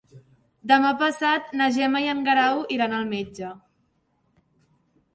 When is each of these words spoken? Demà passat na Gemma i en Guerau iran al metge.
Demà 0.71 0.93
passat 1.01 1.53
na 1.61 1.69
Gemma 1.77 2.03
i 2.05 2.11
en 2.15 2.25
Guerau 2.31 2.65
iran 2.79 2.99
al 3.03 3.09
metge. 3.15 3.55